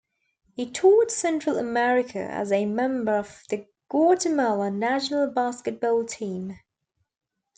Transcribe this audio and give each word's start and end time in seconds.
He 0.55 0.67
toured 0.67 1.11
Central 1.11 1.57
America 1.59 2.17
as 2.17 2.51
a 2.51 2.65
member 2.65 3.11
of 3.11 3.43
the 3.49 3.67
Guatemala 3.87 4.71
national 4.71 5.27
basketball 5.29 6.05
team. 6.05 6.57